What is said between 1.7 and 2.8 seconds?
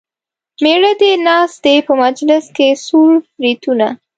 په مجلس کې